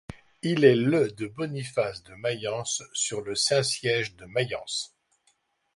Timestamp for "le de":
0.75-1.27